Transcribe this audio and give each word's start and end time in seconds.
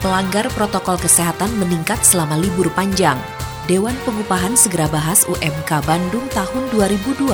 pelanggar 0.00 0.48
protokol 0.56 0.96
kesehatan 0.98 1.52
meningkat 1.60 2.00
selama 2.02 2.36
libur 2.40 2.68
panjang. 2.72 3.20
Dewan 3.68 3.94
Pengupahan 4.02 4.58
segera 4.58 4.90
bahas 4.90 5.22
UMK 5.28 5.70
Bandung 5.86 6.26
tahun 6.34 6.64
2021. 6.74 7.30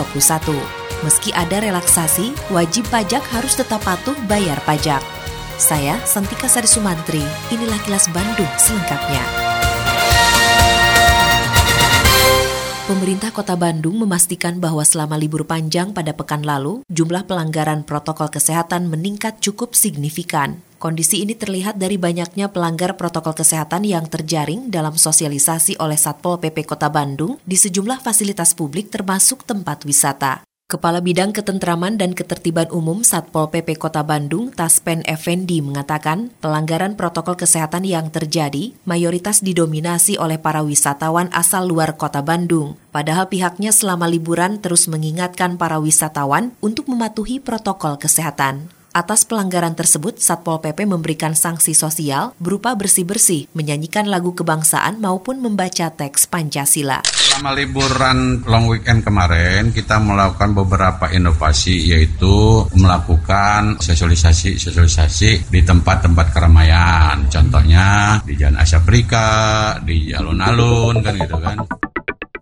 Meski 1.07 1.31
ada 1.33 1.63
relaksasi, 1.63 2.35
wajib 2.53 2.85
pajak 2.93 3.25
harus 3.33 3.57
tetap 3.57 3.81
patuh 3.87 4.17
bayar 4.29 4.59
pajak. 4.69 5.01
Saya 5.57 5.97
Santika 6.05 6.51
Sari 6.51 6.69
Sumantri, 6.69 7.25
inilah 7.49 7.81
kilas 7.89 8.13
Bandung 8.13 8.51
selengkapnya. 8.61 9.46
Pemerintah 12.87 13.35
Kota 13.35 13.59
Bandung 13.59 13.99
memastikan 13.99 14.63
bahwa 14.63 14.87
selama 14.87 15.19
libur 15.19 15.43
panjang 15.43 15.91
pada 15.91 16.15
pekan 16.15 16.47
lalu, 16.47 16.87
jumlah 16.87 17.27
pelanggaran 17.27 17.83
protokol 17.83 18.31
kesehatan 18.31 18.87
meningkat 18.87 19.43
cukup 19.43 19.75
signifikan. 19.75 20.63
Kondisi 20.79 21.19
ini 21.19 21.35
terlihat 21.35 21.83
dari 21.83 21.99
banyaknya 21.99 22.47
pelanggar 22.47 22.95
protokol 22.95 23.35
kesehatan 23.35 23.83
yang 23.83 24.07
terjaring 24.07 24.71
dalam 24.71 24.95
sosialisasi 24.95 25.83
oleh 25.83 25.99
Satpol 25.99 26.39
PP 26.39 26.63
Kota 26.63 26.87
Bandung 26.87 27.43
di 27.43 27.59
sejumlah 27.59 28.07
fasilitas 28.07 28.55
publik 28.55 28.95
termasuk 28.95 29.43
tempat 29.43 29.83
wisata. 29.83 30.46
Kepala 30.67 30.99
Bidang 30.99 31.31
Ketentraman 31.31 31.95
dan 31.95 32.11
Ketertiban 32.11 32.67
Umum 32.75 33.07
Satpol 33.07 33.55
PP 33.55 33.79
Kota 33.79 34.03
Bandung, 34.03 34.51
Taspen 34.51 35.07
Effendi 35.07 35.63
mengatakan, 35.63 36.35
pelanggaran 36.43 36.99
protokol 36.99 37.39
kesehatan 37.39 37.87
yang 37.87 38.11
terjadi 38.11 38.75
mayoritas 38.83 39.47
didominasi 39.47 40.19
oleh 40.19 40.43
para 40.43 40.67
wisatawan 40.67 41.31
asal 41.31 41.71
luar 41.71 41.95
Kota 41.95 42.19
Bandung. 42.19 42.75
Padahal 42.91 43.31
pihaknya 43.31 43.71
selama 43.71 44.11
liburan 44.11 44.59
terus 44.59 44.91
mengingatkan 44.91 45.55
para 45.55 45.79
wisatawan 45.79 46.51
untuk 46.59 46.91
mematuhi 46.91 47.39
protokol 47.39 47.95
kesehatan. 48.03 48.76
Atas 48.97 49.29
pelanggaran 49.29 49.77
tersebut, 49.77 50.17
Satpol 50.17 50.57
PP 50.65 50.89
memberikan 50.89 51.37
sanksi 51.37 51.77
sosial 51.77 52.33
berupa 52.41 52.73
bersih-bersih, 52.73 53.45
menyanyikan 53.53 54.09
lagu 54.09 54.33
kebangsaan 54.33 55.05
maupun 55.05 55.45
membaca 55.45 55.93
teks 55.93 56.25
Pancasila. 56.25 57.05
Selama 57.05 57.53
liburan 57.53 58.41
long 58.49 58.65
weekend 58.73 59.05
kemarin, 59.05 59.69
kita 59.77 60.01
melakukan 60.01 60.57
beberapa 60.57 61.13
inovasi, 61.13 61.93
yaitu 61.93 62.65
melakukan 62.73 63.77
sosialisasi-sosialisasi 63.85 65.53
di 65.53 65.61
tempat-tempat 65.61 66.33
keramaian. 66.33 67.29
Contohnya 67.29 68.17
di 68.25 68.33
Jalan 68.33 68.65
Asia 68.65 68.81
Afrika, 68.81 69.29
di 69.85 70.09
alun-alun, 70.09 71.05
kan 71.05 71.21
gitu 71.21 71.37
kan. 71.37 71.61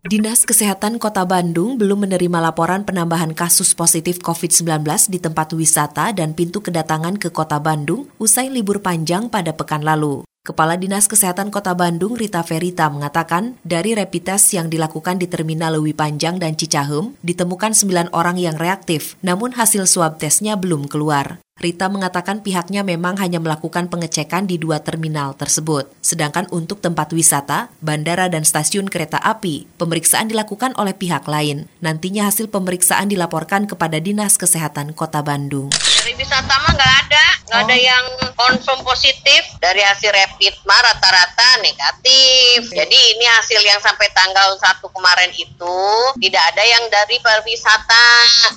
Dinas 0.05 0.45
Kesehatan 0.45 1.01
Kota 1.01 1.25
Bandung 1.25 1.81
belum 1.81 2.05
menerima 2.05 2.37
laporan 2.37 2.85
penambahan 2.85 3.33
kasus 3.33 3.73
positif 3.73 4.21
COVID-19 4.21 4.85
di 5.09 5.17
tempat 5.17 5.57
wisata 5.57 6.13
dan 6.13 6.37
pintu 6.37 6.61
kedatangan 6.61 7.17
ke 7.17 7.33
Kota 7.33 7.57
Bandung 7.57 8.13
usai 8.21 8.53
libur 8.53 8.85
panjang 8.85 9.33
pada 9.33 9.57
pekan 9.57 9.81
lalu. 9.81 10.21
Kepala 10.45 10.77
Dinas 10.77 11.09
Kesehatan 11.09 11.49
Kota 11.49 11.73
Bandung 11.73 12.21
Rita 12.21 12.45
Ferita 12.45 12.93
mengatakan, 12.93 13.57
dari 13.65 13.97
rapid 13.97 14.37
test 14.37 14.53
yang 14.53 14.69
dilakukan 14.69 15.17
di 15.17 15.25
Terminal 15.25 15.81
Lewi 15.81 15.97
Panjang 15.97 16.37
dan 16.37 16.53
Cicahem, 16.53 17.17
ditemukan 17.25 17.73
9 17.73 18.13
orang 18.13 18.37
yang 18.37 18.61
reaktif, 18.61 19.17
namun 19.25 19.57
hasil 19.57 19.89
swab 19.89 20.21
tesnya 20.21 20.61
belum 20.61 20.85
keluar. 20.85 21.41
Rita 21.55 21.87
mengatakan 21.87 22.43
pihaknya 22.43 22.83
memang 22.83 23.15
hanya 23.23 23.39
melakukan 23.39 23.87
pengecekan 23.87 24.51
di 24.51 24.59
dua 24.59 24.83
terminal 24.83 25.39
tersebut. 25.39 25.87
Sedangkan 26.03 26.51
untuk 26.51 26.83
tempat 26.83 27.15
wisata, 27.15 27.71
bandara 27.79 28.27
dan 28.27 28.43
stasiun 28.43 28.91
kereta 28.91 29.23
api, 29.23 29.71
pemeriksaan 29.79 30.27
dilakukan 30.27 30.75
oleh 30.75 30.99
pihak 30.99 31.23
lain. 31.31 31.71
Nantinya 31.79 32.27
hasil 32.27 32.51
pemeriksaan 32.51 33.07
dilaporkan 33.07 33.71
kepada 33.71 34.03
Dinas 34.03 34.35
Kesehatan 34.35 34.99
Kota 34.99 35.23
Bandung. 35.23 35.71
Dari 35.71 36.19
wisata 36.19 36.59
mah 36.59 36.75
nggak 36.75 36.95
ada, 37.07 37.27
nggak 37.47 37.61
oh. 37.63 37.67
ada 37.71 37.77
yang 37.79 38.05
konsum 38.35 38.83
positif. 38.83 39.47
Dari 39.63 39.79
hasil 39.79 40.11
rapid 40.11 40.59
mah 40.67 40.81
rata-rata 40.91 41.63
negatif. 41.63 42.67
Okay. 42.67 42.83
Jadi 42.83 42.99
ini 43.15 43.31
hasil 43.31 43.63
yang 43.63 43.79
sampai 43.79 44.11
tanggal 44.11 44.59
1 44.59 44.83
kemarin 44.91 45.31
itu 45.39 45.79
tidak 46.19 46.43
ada 46.51 46.63
yang 46.67 46.83
dari 46.91 47.17
pariwisata. 47.23 48.07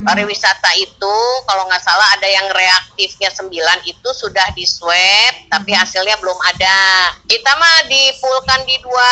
Pariwisata 0.02 0.74
itu 0.82 1.16
kalau 1.46 1.70
nggak 1.70 1.86
salah 1.86 2.10
ada 2.18 2.26
yang 2.26 2.50
reaktifnya 2.98 3.30
9 3.30 3.54
itu 3.94 4.10
sudah 4.10 4.50
di 4.58 4.66
swab, 4.66 5.34
tapi 5.54 5.70
hasilnya 5.78 6.18
belum 6.18 6.34
ada. 6.50 7.14
Kita 7.30 7.54
mah 7.54 7.86
dipulkan 7.86 8.66
di 8.66 8.82
dua 8.82 9.12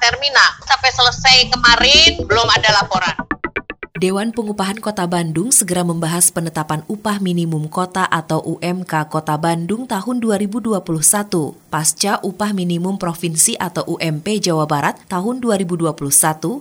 terminal. 0.00 0.56
Sampai 0.64 0.88
selesai 0.96 1.52
kemarin 1.52 2.24
belum 2.24 2.48
ada 2.48 2.72
laporan. 2.80 3.12
Dewan 3.98 4.30
Pengupahan 4.32 4.78
Kota 4.80 5.04
Bandung 5.10 5.50
segera 5.52 5.82
membahas 5.82 6.30
penetapan 6.30 6.86
upah 6.86 7.18
minimum 7.18 7.66
kota 7.66 8.06
atau 8.06 8.38
UMK 8.46 9.10
Kota 9.10 9.34
Bandung 9.34 9.90
tahun 9.90 10.22
2021 10.22 10.78
pasca 11.66 12.22
upah 12.22 12.54
minimum 12.54 12.94
provinsi 12.94 13.58
atau 13.58 13.82
UMP 13.98 14.38
Jawa 14.38 14.70
Barat 14.70 15.02
tahun 15.10 15.42
2021 15.42 15.98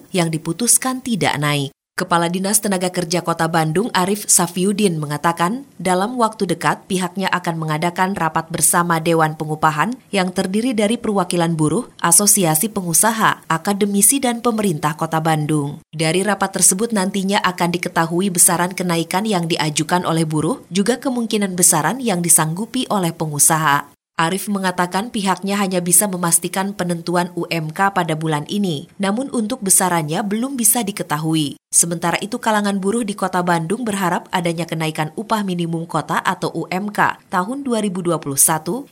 yang 0.09 0.34
diputuskan 0.34 0.97
tidak 1.05 1.38
naik. 1.38 1.76
Kepala 1.97 2.30
Dinas 2.30 2.62
Tenaga 2.62 2.94
Kerja 2.94 3.25
Kota 3.25 3.50
Bandung 3.50 3.90
Arif 3.90 4.30
Safiuddin 4.30 5.02
mengatakan, 5.02 5.66
dalam 5.81 6.13
waktu 6.22 6.46
dekat 6.46 6.85
pihaknya 6.85 7.25
akan 7.34 7.58
mengadakan 7.58 8.13
rapat 8.13 8.53
bersama 8.53 9.02
Dewan 9.02 9.34
Pengupahan 9.34 9.97
yang 10.13 10.30
terdiri 10.30 10.78
dari 10.78 11.02
perwakilan 11.02 11.58
buruh, 11.58 11.90
asosiasi 11.97 12.69
pengusaha, 12.69 13.41
akademisi, 13.50 14.22
dan 14.22 14.46
pemerintah 14.46 14.94
Kota 14.94 15.18
Bandung. 15.18 15.81
Dari 15.90 16.22
rapat 16.22 16.62
tersebut 16.62 16.94
nantinya 16.94 17.41
akan 17.41 17.74
diketahui 17.74 18.29
besaran 18.29 18.78
kenaikan 18.78 19.25
yang 19.25 19.50
diajukan 19.50 20.06
oleh 20.06 20.29
buruh, 20.29 20.62
juga 20.69 21.02
kemungkinan 21.02 21.58
besaran 21.58 21.97
yang 21.97 22.22
disanggupi 22.22 22.85
oleh 22.94 23.09
pengusaha. 23.09 23.97
Arif 24.17 24.50
mengatakan 24.50 25.13
pihaknya 25.13 25.61
hanya 25.61 25.78
bisa 25.78 26.09
memastikan 26.09 26.73
penentuan 26.73 27.29
UMK 27.38 27.94
pada 27.94 28.17
bulan 28.17 28.50
ini, 28.50 28.89
namun 28.97 29.29
untuk 29.29 29.61
besarannya 29.61 30.25
belum 30.25 30.57
bisa 30.57 30.81
diketahui. 30.81 31.61
Sementara 31.69 32.17
itu 32.17 32.41
kalangan 32.41 32.81
buruh 32.81 33.05
di 33.05 33.13
kota 33.13 33.45
Bandung 33.45 33.85
berharap 33.85 34.25
adanya 34.33 34.66
kenaikan 34.66 35.13
upah 35.13 35.45
minimum 35.45 35.85
kota 35.85 36.17
atau 36.17 36.50
UMK 36.50 37.29
tahun 37.29 37.61
2021 37.61 38.17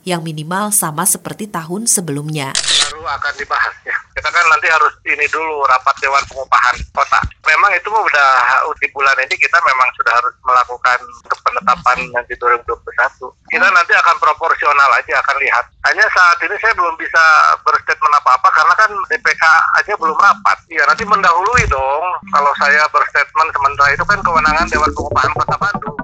yang 0.05 0.21
minimal 0.21 0.69
sama 0.69 1.09
seperti 1.09 1.49
tahun 1.49 1.89
sebelumnya. 1.89 2.53
Baru 2.85 3.01
akan 3.09 3.33
dibahas 3.33 3.73
ya. 3.81 4.04
Kita 4.15 4.29
kan 4.31 4.45
nanti 4.47 4.67
harus 4.71 4.93
ini 5.03 5.27
dulu 5.27 5.67
rapat 5.67 5.95
Dewan 5.99 6.23
Pengupahan 6.31 6.75
Kota. 6.95 7.19
Memang 7.45 7.71
itu 7.75 7.91
udah 7.91 8.31
di 8.79 8.87
bulan 8.95 9.15
ini 9.19 9.35
kita 9.35 9.59
memang 9.67 9.91
sudah 9.99 10.13
harus 10.15 10.33
melakukan 10.47 10.99
penetapan 11.43 11.97
nanti 12.15 12.33
2021 12.39 13.35
kita 13.55 13.71
nanti 13.71 13.93
akan 13.95 14.15
proporsional 14.19 14.89
aja 14.91 15.15
akan 15.23 15.37
lihat. 15.39 15.65
Hanya 15.87 16.03
saat 16.11 16.35
ini 16.43 16.55
saya 16.59 16.75
belum 16.75 16.91
bisa 16.99 17.23
berstatement 17.63 18.15
apa-apa 18.19 18.49
karena 18.51 18.73
kan 18.75 18.91
DPK 19.07 19.43
aja 19.79 19.93
belum 19.95 20.17
rapat. 20.19 20.57
Ya 20.67 20.83
nanti 20.83 21.07
mendahului 21.07 21.63
dong 21.71 22.03
kalau 22.35 22.51
saya 22.59 22.83
berstatement 22.91 23.49
sementara 23.55 23.95
itu 23.95 24.03
kan 24.03 24.19
kewenangan 24.19 24.67
Dewan 24.67 24.91
Pengupahan 24.91 25.31
Kota 25.39 25.55
Bandung. 25.55 25.94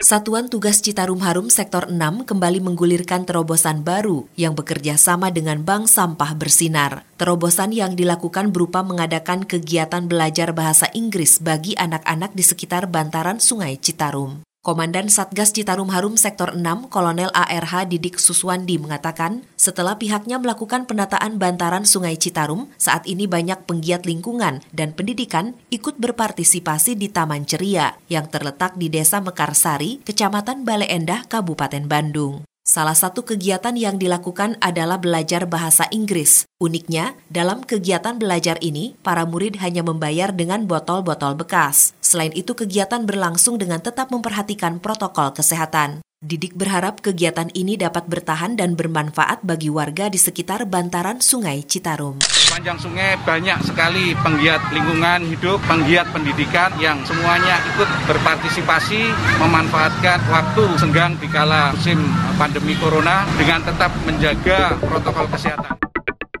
Satuan 0.00 0.48
Tugas 0.48 0.80
Citarum 0.80 1.20
Harum 1.20 1.52
Sektor 1.52 1.92
6 1.92 2.24
kembali 2.24 2.64
menggulirkan 2.64 3.28
terobosan 3.28 3.84
baru 3.84 4.24
yang 4.32 4.56
bekerja 4.56 4.96
sama 4.96 5.28
dengan 5.28 5.60
Bank 5.60 5.92
Sampah 5.92 6.32
Bersinar. 6.40 7.04
Terobosan 7.20 7.76
yang 7.76 7.92
dilakukan 7.92 8.48
berupa 8.48 8.80
mengadakan 8.80 9.44
kegiatan 9.44 10.08
belajar 10.08 10.56
bahasa 10.56 10.88
Inggris 10.96 11.36
bagi 11.44 11.76
anak-anak 11.76 12.32
di 12.32 12.40
sekitar 12.40 12.88
bantaran 12.88 13.44
Sungai 13.44 13.76
Citarum. 13.76 14.40
Komandan 14.60 15.08
Satgas 15.08 15.56
Citarum 15.56 15.88
Harum 15.88 16.20
Sektor 16.20 16.52
6, 16.52 16.92
Kolonel 16.92 17.32
ARH 17.32 17.88
Didik 17.88 18.20
Suswandi 18.20 18.76
mengatakan, 18.76 19.40
setelah 19.56 19.96
pihaknya 19.96 20.36
melakukan 20.36 20.84
penataan 20.84 21.40
bantaran 21.40 21.88
Sungai 21.88 22.20
Citarum, 22.20 22.68
saat 22.76 23.08
ini 23.08 23.24
banyak 23.24 23.64
penggiat 23.64 24.04
lingkungan 24.04 24.60
dan 24.76 24.92
pendidikan 24.92 25.56
ikut 25.72 25.96
berpartisipasi 25.96 26.92
di 26.92 27.08
Taman 27.08 27.48
Ceria 27.48 27.96
yang 28.12 28.28
terletak 28.28 28.76
di 28.76 28.92
Desa 28.92 29.24
Mekarsari, 29.24 30.04
Kecamatan 30.04 30.68
Bale 30.68 30.84
Endah, 30.92 31.24
Kabupaten 31.24 31.88
Bandung. 31.88 32.49
Salah 32.70 32.94
satu 32.94 33.26
kegiatan 33.26 33.74
yang 33.74 33.98
dilakukan 33.98 34.54
adalah 34.62 35.02
belajar 35.02 35.42
bahasa 35.50 35.90
Inggris. 35.90 36.46
Uniknya, 36.62 37.18
dalam 37.26 37.66
kegiatan 37.66 38.14
belajar 38.14 38.62
ini, 38.62 38.94
para 39.02 39.26
murid 39.26 39.58
hanya 39.58 39.82
membayar 39.82 40.30
dengan 40.30 40.70
botol-botol 40.70 41.34
bekas. 41.34 41.98
Selain 41.98 42.30
itu, 42.30 42.54
kegiatan 42.54 43.02
berlangsung 43.02 43.58
dengan 43.58 43.82
tetap 43.82 44.14
memperhatikan 44.14 44.78
protokol 44.78 45.34
kesehatan. 45.34 45.98
Didik 46.20 46.52
berharap 46.52 47.00
kegiatan 47.00 47.48
ini 47.56 47.80
dapat 47.80 48.04
bertahan 48.04 48.52
dan 48.52 48.76
bermanfaat 48.76 49.40
bagi 49.40 49.72
warga 49.72 50.12
di 50.12 50.20
sekitar 50.20 50.68
bantaran 50.68 51.16
Sungai 51.24 51.64
Citarum. 51.64 52.20
Panjang 52.52 52.76
sungai 52.76 53.16
banyak 53.24 53.56
sekali 53.64 54.12
penggiat 54.20 54.60
lingkungan 54.68 55.24
hidup, 55.32 55.64
penggiat 55.64 56.12
pendidikan 56.12 56.76
yang 56.76 57.00
semuanya 57.08 57.56
ikut 57.72 57.88
berpartisipasi 58.04 59.16
memanfaatkan 59.40 60.20
waktu 60.28 60.64
senggang 60.76 61.16
di 61.16 61.28
kala 61.32 61.72
musim 61.72 62.04
pandemi 62.36 62.76
corona 62.76 63.24
dengan 63.40 63.64
tetap 63.64 63.88
menjaga 64.04 64.76
protokol 64.76 65.24
kesehatan. 65.32 65.72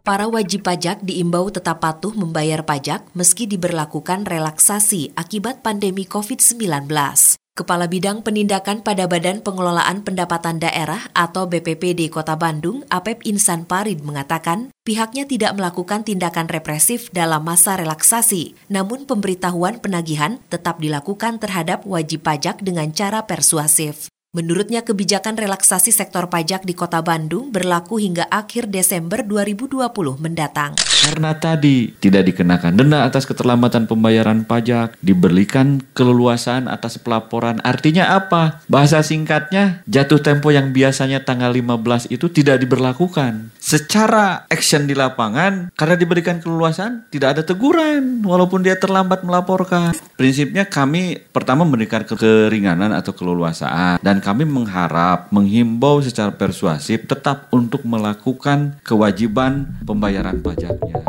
Para 0.04 0.28
wajib 0.28 0.60
pajak 0.60 1.00
diimbau 1.00 1.48
tetap 1.48 1.80
patuh 1.80 2.12
membayar 2.12 2.68
pajak 2.68 3.08
meski 3.16 3.48
diberlakukan 3.48 4.28
relaksasi 4.28 5.16
akibat 5.16 5.64
pandemi 5.64 6.04
COVID-19. 6.04 7.39
Kepala 7.60 7.92
Bidang 7.92 8.24
Penindakan 8.24 8.80
pada 8.80 9.04
Badan 9.04 9.44
Pengelolaan 9.44 10.00
Pendapatan 10.00 10.56
Daerah 10.56 11.12
atau 11.12 11.44
BPPD 11.44 12.08
Kota 12.08 12.32
Bandung, 12.40 12.88
Apep 12.88 13.20
Insan 13.28 13.68
Parid 13.68 14.00
mengatakan, 14.00 14.72
pihaknya 14.82 15.28
tidak 15.28 15.54
melakukan 15.54 16.02
tindakan 16.02 16.48
represif 16.48 17.12
dalam 17.12 17.44
masa 17.44 17.78
relaksasi, 17.78 18.58
namun 18.72 19.06
pemberitahuan 19.06 19.78
penagihan 19.78 20.42
tetap 20.50 20.82
dilakukan 20.82 21.38
terhadap 21.38 21.86
wajib 21.86 22.26
pajak 22.26 22.58
dengan 22.64 22.90
cara 22.90 23.28
persuasif. 23.28 24.09
Menurutnya 24.30 24.86
kebijakan 24.86 25.34
relaksasi 25.34 25.90
sektor 25.90 26.30
pajak 26.30 26.62
di 26.62 26.70
Kota 26.70 27.02
Bandung 27.02 27.50
berlaku 27.50 27.98
hingga 27.98 28.30
akhir 28.30 28.70
Desember 28.70 29.26
2020 29.26 29.90
mendatang. 30.22 30.78
Karena 30.78 31.34
tadi 31.34 31.90
tidak 31.98 32.30
dikenakan 32.30 32.78
denda 32.78 33.02
atas 33.02 33.26
keterlambatan 33.26 33.90
pembayaran 33.90 34.46
pajak, 34.46 34.94
diberikan 35.02 35.82
keleluasaan 35.98 36.70
atas 36.70 37.02
pelaporan. 37.02 37.58
Artinya 37.66 38.14
apa? 38.14 38.62
Bahasa 38.70 39.02
singkatnya, 39.02 39.82
jatuh 39.90 40.22
tempo 40.22 40.54
yang 40.54 40.70
biasanya 40.70 41.26
tanggal 41.26 41.50
15 41.50 42.14
itu 42.14 42.30
tidak 42.30 42.62
diberlakukan. 42.62 43.50
Secara 43.58 44.46
action 44.46 44.86
di 44.86 44.94
lapangan, 44.94 45.74
karena 45.74 45.98
diberikan 45.98 46.38
keleluasaan, 46.38 47.10
tidak 47.10 47.34
ada 47.34 47.42
teguran 47.42 48.22
walaupun 48.22 48.62
dia 48.62 48.78
terlambat 48.78 49.26
melaporkan. 49.26 49.90
Prinsipnya 50.14 50.70
kami 50.70 51.18
pertama 51.34 51.66
memberikan 51.66 52.06
keringanan 52.06 52.94
atau 52.94 53.10
keleluasaan 53.10 53.98
dan 53.98 54.19
kami 54.20 54.44
mengharap, 54.44 55.32
menghimbau 55.32 56.04
secara 56.04 56.30
persuasif 56.30 57.08
tetap 57.08 57.48
untuk 57.50 57.82
melakukan 57.82 58.78
kewajiban 58.84 59.80
pembayaran 59.82 60.38
pajaknya. 60.44 61.00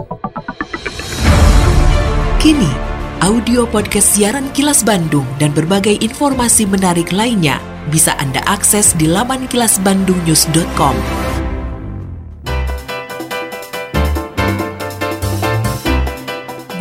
Kini, 2.41 2.71
audio 3.21 3.69
podcast 3.69 4.17
siaran 4.17 4.49
Kilas 4.55 4.81
Bandung 4.81 5.27
dan 5.37 5.53
berbagai 5.53 6.01
informasi 6.01 6.65
menarik 6.65 7.13
lainnya 7.13 7.61
bisa 7.93 8.17
Anda 8.17 8.41
akses 8.49 8.97
di 8.97 9.05
laman 9.05 9.45
kilasbandungnews.com. 9.45 10.95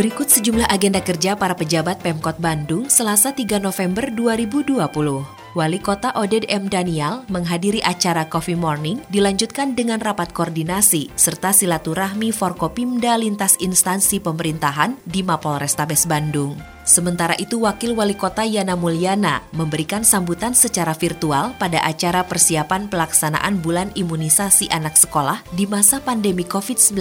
Berikut 0.01 0.33
sejumlah 0.33 0.65
agenda 0.73 1.05
kerja 1.05 1.37
para 1.37 1.53
pejabat 1.53 2.01
Pemkot 2.01 2.41
Bandung 2.41 2.89
Selasa 2.89 3.37
3 3.37 3.61
November 3.61 4.09
2020. 4.09 5.40
Wali 5.51 5.83
Kota 5.83 6.15
Oded 6.15 6.47
M. 6.47 6.71
Daniel 6.71 7.27
menghadiri 7.27 7.83
acara 7.83 8.23
Coffee 8.31 8.55
Morning 8.55 9.03
dilanjutkan 9.11 9.75
dengan 9.75 9.99
rapat 9.99 10.31
koordinasi 10.31 11.11
serta 11.19 11.51
silaturahmi 11.51 12.31
Forkopimda 12.31 13.19
lintas 13.19 13.59
instansi 13.59 14.23
pemerintahan 14.23 14.95
di 15.03 15.27
Mapolrestabes 15.27 16.07
Bandung. 16.07 16.55
Sementara 16.87 17.35
itu, 17.39 17.67
Wakil 17.67 17.99
Wali 17.99 18.15
Kota 18.15 18.47
Yana 18.47 18.79
Mulyana 18.79 19.43
memberikan 19.51 20.07
sambutan 20.07 20.55
secara 20.55 20.95
virtual 20.95 21.55
pada 21.59 21.83
acara 21.83 22.23
persiapan 22.23 22.87
pelaksanaan 22.87 23.59
bulan 23.59 23.91
imunisasi 23.99 24.71
anak 24.71 24.95
sekolah 24.95 25.43
di 25.55 25.67
masa 25.67 25.99
pandemi 25.99 26.47
COVID-19 26.47 26.95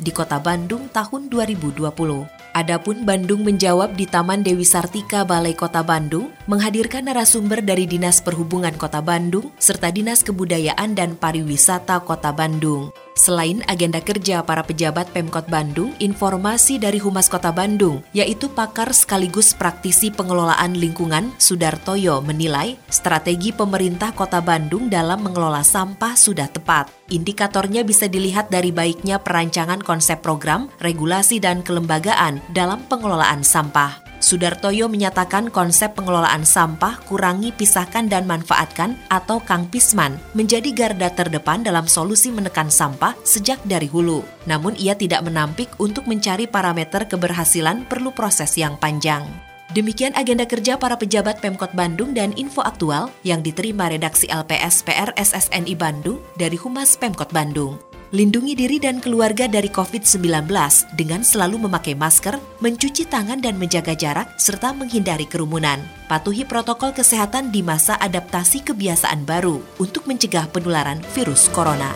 di 0.00 0.10
Kota 0.12 0.40
Bandung 0.40 0.88
tahun 0.88 1.28
2020. 1.28 2.40
Adapun 2.50 3.06
Bandung 3.06 3.46
menjawab 3.46 3.94
di 3.94 4.10
Taman 4.10 4.42
Dewi 4.42 4.66
Sartika 4.66 5.22
Balai 5.22 5.54
Kota 5.54 5.86
Bandung 5.86 6.34
menghadirkan 6.50 7.06
narasumber 7.06 7.62
dari 7.62 7.86
Dinas 7.86 8.18
Perhubungan 8.18 8.74
Kota 8.74 8.98
Bandung 8.98 9.54
serta 9.62 9.94
Dinas 9.94 10.26
Kebudayaan 10.26 10.98
dan 10.98 11.14
Pariwisata 11.14 12.02
Kota 12.02 12.34
Bandung. 12.34 12.90
Selain 13.14 13.62
agenda 13.70 14.02
kerja 14.02 14.42
para 14.42 14.66
pejabat 14.66 15.06
Pemkot 15.14 15.46
Bandung, 15.46 15.94
informasi 16.02 16.82
dari 16.82 16.98
Humas 16.98 17.30
Kota 17.30 17.54
Bandung, 17.54 18.02
yaitu 18.10 18.50
pakar 18.50 18.90
sekaligus 18.90 19.54
praktisi 19.54 20.10
pengelolaan 20.10 20.74
lingkungan 20.74 21.30
Sudartoyo 21.38 22.18
menilai 22.18 22.74
strategi 22.90 23.54
pemerintah 23.54 24.10
Kota 24.10 24.42
Bandung 24.42 24.90
dalam 24.90 25.22
mengelola 25.22 25.62
sampah 25.62 26.18
sudah 26.18 26.50
tepat. 26.50 26.90
Indikatornya 27.14 27.86
bisa 27.86 28.10
dilihat 28.10 28.50
dari 28.50 28.74
baiknya 28.74 29.22
perancangan 29.22 29.78
konsep 29.86 30.18
program, 30.18 30.66
regulasi, 30.82 31.38
dan 31.38 31.62
kelembagaan 31.62 32.42
dalam 32.50 32.82
pengelolaan 32.90 33.46
sampah. 33.46 34.09
Sudartoyo 34.20 34.86
menyatakan 34.86 35.48
konsep 35.48 35.96
pengelolaan 35.96 36.44
sampah 36.44 37.00
kurangi, 37.08 37.50
pisahkan, 37.56 38.06
dan 38.06 38.28
manfaatkan 38.28 39.00
atau 39.08 39.40
Kang 39.40 39.66
Pisman 39.66 40.20
menjadi 40.36 40.70
garda 40.70 41.08
terdepan 41.08 41.64
dalam 41.64 41.88
solusi 41.88 42.28
menekan 42.28 42.68
sampah 42.68 43.16
sejak 43.24 43.58
dari 43.64 43.88
hulu. 43.88 44.20
Namun 44.44 44.76
ia 44.76 44.92
tidak 44.92 45.24
menampik 45.24 45.72
untuk 45.80 46.04
mencari 46.04 46.44
parameter 46.44 47.08
keberhasilan 47.08 47.88
perlu 47.88 48.12
proses 48.12 48.54
yang 48.60 48.76
panjang. 48.76 49.24
Demikian 49.70 50.10
agenda 50.18 50.44
kerja 50.50 50.74
para 50.74 50.98
pejabat 50.98 51.38
Pemkot 51.38 51.70
Bandung 51.78 52.10
dan 52.10 52.34
info 52.34 52.58
aktual 52.58 53.06
yang 53.22 53.38
diterima 53.38 53.86
redaksi 53.86 54.26
LPS 54.26 54.82
PR 54.82 55.14
SSNI 55.14 55.78
Bandung 55.78 56.18
dari 56.34 56.58
Humas 56.58 56.98
Pemkot 56.98 57.30
Bandung. 57.30 57.89
Lindungi 58.10 58.58
diri 58.58 58.82
dan 58.82 58.98
keluarga 58.98 59.46
dari 59.46 59.70
COVID-19 59.70 60.50
dengan 60.98 61.22
selalu 61.22 61.70
memakai 61.70 61.94
masker, 61.94 62.42
mencuci 62.58 63.06
tangan 63.06 63.38
dan 63.38 63.54
menjaga 63.54 63.94
jarak, 63.94 64.34
serta 64.34 64.74
menghindari 64.74 65.30
kerumunan. 65.30 65.78
Patuhi 66.10 66.42
protokol 66.42 66.90
kesehatan 66.90 67.54
di 67.54 67.62
masa 67.62 67.94
adaptasi 68.02 68.66
kebiasaan 68.66 69.22
baru 69.22 69.62
untuk 69.78 70.10
mencegah 70.10 70.50
penularan 70.50 70.98
virus 71.14 71.46
corona. 71.54 71.94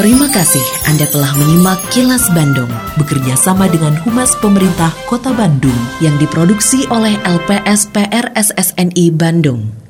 Terima 0.00 0.24
kasih 0.32 0.64
Anda 0.88 1.04
telah 1.12 1.36
menyimak 1.36 1.84
Kilas 1.92 2.32
Bandung 2.32 2.72
bekerja 2.96 3.36
sama 3.36 3.68
dengan 3.68 3.92
Humas 4.08 4.32
Pemerintah 4.40 4.88
Kota 5.04 5.36
Bandung 5.36 5.76
yang 6.00 6.16
diproduksi 6.16 6.88
oleh 6.88 7.12
LPSPR 7.28 8.32
SSNI 8.32 9.12
Bandung. 9.12 9.81